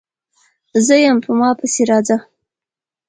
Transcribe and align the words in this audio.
_زه 0.85 0.95
يم، 1.05 1.17
په 1.25 1.31
ما 1.39 1.49
پسې 1.59 1.83
راځه! 1.89 2.17